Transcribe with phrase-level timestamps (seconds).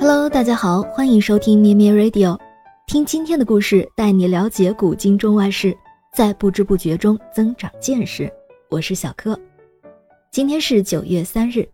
[0.00, 2.38] Hello，大家好，欢迎收听咩咩 Radio，
[2.86, 5.76] 听今天的故事，带你了解古今中外事，
[6.14, 8.32] 在不知不觉中增长见识。
[8.70, 9.36] 我是小柯，
[10.30, 11.68] 今天是九月三日，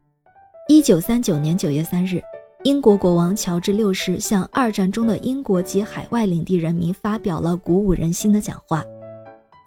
[0.70, 2.22] 一九三九年九月三日，
[2.62, 8.82] 英国国王乔治六世向二战中的英国及海外领地人民发表了鼓舞人心的讲话，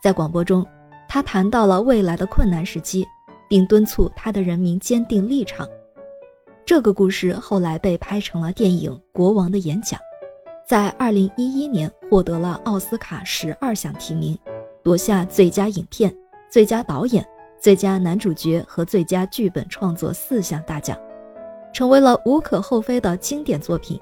[0.02, 0.66] 在广播中，
[1.08, 3.06] 他谈到了未来的困难时期，
[3.48, 5.68] 并敦促他的人民坚定立场。
[6.68, 9.98] 这个故事后来被拍成了电影《国王的演讲》，
[10.68, 14.38] 在2011年获得了奥斯卡十二项提名，
[14.84, 16.14] 夺下最佳影片、
[16.52, 17.26] 最佳导演、
[17.58, 21.00] 最佳男主角和最佳剧本创作四项大奖，
[21.72, 23.98] 成为了无可厚非的经典作品。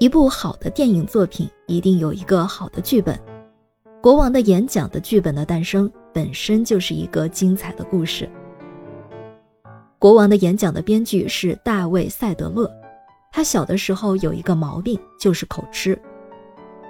[0.00, 3.14] 一部好的电影作品一定有一个好的剧本，
[4.00, 8.28] 《国王的演讲》的剧本的诞生本身就是一个精彩的故事。
[10.00, 12.72] 国王的演讲的编剧是大卫·塞德勒，
[13.30, 16.00] 他小的时候有一个毛病，就是口吃。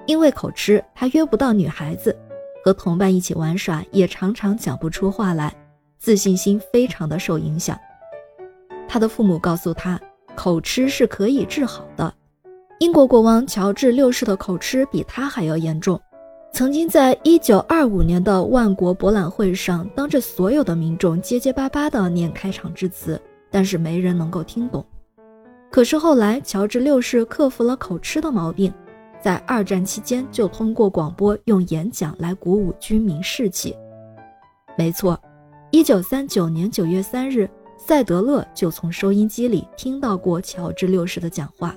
[0.06, 2.16] 因为口吃，他约不到女孩子，
[2.64, 5.52] 和同伴一起玩耍也常常讲不出话来，
[5.98, 7.76] 自信心非常的受影响。
[8.88, 10.00] 他的父母告诉他，
[10.36, 12.14] 口吃是可以治好的。
[12.78, 16.00] 英国国王乔治六世的口吃比他还要严重。
[16.52, 23.20] 曾经在一九二五年的万国博览会上，当着所有的民众结结巴巴地念开场致辞，
[23.50, 24.84] 但是没人能够听懂。
[25.70, 28.72] 可是后来，乔治六世克服了口吃的毛病，
[29.22, 33.74] 在二战期间就通过广播用演讲来鼓舞军民士气。
[34.76, 35.18] 没错，
[35.70, 41.74] 一九三九年九月三日，塞德勒就从收音机里听到过乔治六世的讲话，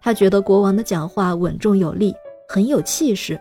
[0.00, 2.14] 他觉得国王的讲话稳重有力，
[2.48, 3.40] 很有气势。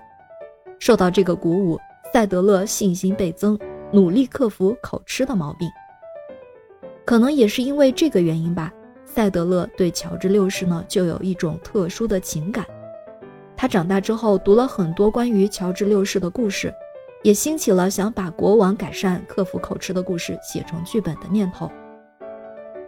[0.79, 1.79] 受到这个鼓舞，
[2.13, 3.57] 塞德勒信心倍增，
[3.91, 5.69] 努力克服口吃的毛病。
[7.05, 8.71] 可能也是因为这个原因吧，
[9.05, 12.65] 塞德勒对乔治六世呢就有一种特殊的情感。
[13.55, 16.73] 他长大之后读了很多关于乔治六世的故事，
[17.23, 21.71] 也兴起了想把国王改善、克服口吃的故事写成剧本的念头。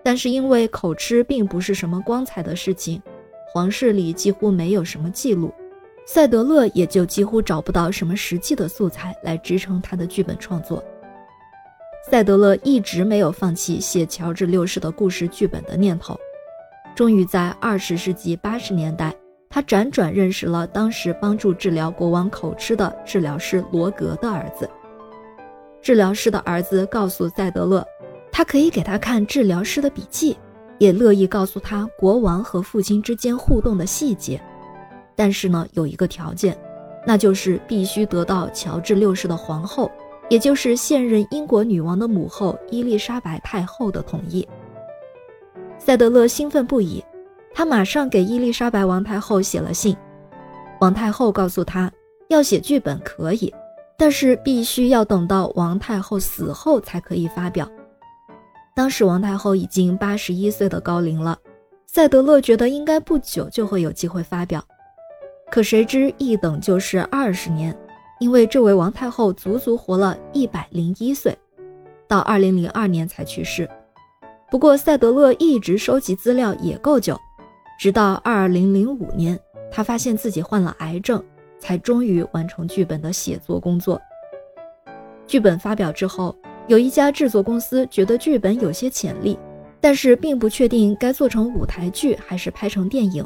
[0.04, 3.02] 但是因为口吃并不是什么光彩的事情，
[3.54, 5.54] 皇室里几乎没有什么记录。
[6.08, 10.82] 塞德勒也就几乎找不到什么实际的素材来支撑他的剧本创作。
[12.10, 16.18] 塞德勒一直没有放弃写乔治六世的故事剧本的念头，
[16.96, 19.14] 终于在二十世纪八十年代，
[19.50, 24.68] 他辗转认识了当时帮助治疗国王口吃的治疗师罗格的儿子。
[25.82, 27.86] 治疗师的儿子告诉塞德勒，
[28.32, 30.38] 他可以给他看治疗师的笔记，
[30.80, 34.42] 也乐意告诉他国王和父亲之间互动的细节。
[35.18, 36.56] 但是呢，有一个条件，
[37.06, 39.92] 那就是必须得到乔治六世的皇后，
[40.30, 44.48] 也就是现任英国女王的母后伊丽莎白太后的同意。
[45.80, 47.04] 塞德勒兴奋不已，
[47.54, 49.98] 他马上给伊丽莎白王太后写了信。
[50.80, 51.92] 王太后告诉他，
[52.28, 53.52] 要写剧本可以，
[53.98, 57.68] 但是必须要等到王太后死后才可以发表。
[58.76, 61.36] 当时王太后已经八十一岁的高龄了，
[61.88, 64.64] 塞德勒觉得应该不久就会有机会发表。
[65.50, 67.76] 可谁知一等就是二十年，
[68.20, 71.36] 因为这位王太后足足活了一百零一岁，
[72.08, 73.68] 到二零零二年才去世。
[74.52, 77.18] 不过塞德勒一直收集资料也够久，
[77.80, 79.40] 直到二零零五年，
[79.72, 81.24] 他发现自己患了癌症，
[81.60, 84.00] 才终于完成剧本的写作工作。
[85.26, 86.36] 剧本发表之后，
[86.68, 89.40] 有一家制作公司觉得剧本有些潜力，
[89.80, 93.26] 但是并不确定该做成舞台剧还是拍成电影。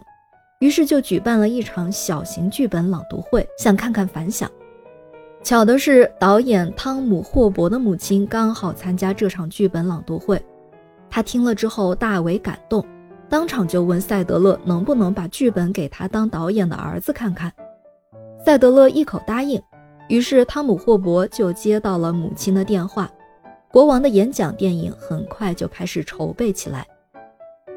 [0.61, 4.49] 于是就举办了一场小型剧本朗读会，想看看反响。
[5.43, 10.39] 巧的是，导演汤姆·霍伯的母亲刚好参加这场剧本朗读会，
[11.09, 12.85] 他听了之后大为感动，
[13.27, 17.51] 当场就问塞德勒能不能把剧本给他当导演的儿子看看。
[18.45, 19.59] 塞德勒一口答应，
[20.09, 23.09] 于是汤姆·霍伯就接到了母亲的电话。
[23.71, 26.85] 国王的演讲电影很快就开始筹备起来。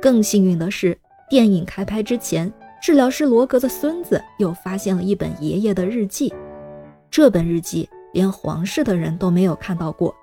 [0.03, 0.99] 更幸运的是，
[1.31, 2.53] 电影开拍之前。
[2.85, 6.31] 治疗师罗格的孙子又发现了一本爷爷的日记，
[7.11, 10.15] 这本日记连皇室的人都没有看到过，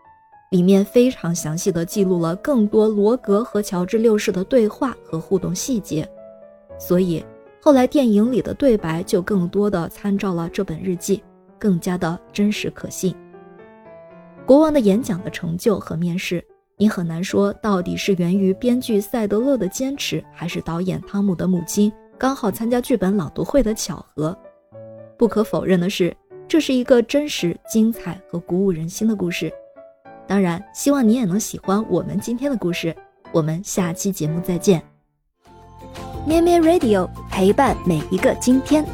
[0.51, 6.07] 里面非常详细的记录了更多罗格和乔治六世的对话和互动细节，
[6.77, 7.25] 所以
[7.59, 11.23] 后来电影里的对白就更多的参照了这本日记，
[11.57, 13.15] 更加的真实可信。
[14.45, 16.45] 国王的演讲的成就和面试，
[16.77, 21.91] 你很难说到底是源于编剧塞德勒的坚持，还是导演汤姆的母亲。
[22.21, 24.37] 刚好参加剧本朗读会的巧合，
[25.17, 26.15] 不可否认的是，
[26.47, 29.51] 这是一个真实、精彩和鼓舞人心的故事。
[30.27, 32.95] 当然，希望你也能喜欢我们今天的故事。
[33.31, 34.83] 我们下期节目再见。
[36.23, 38.85] 咩咩 Radio 陪伴每一个今天。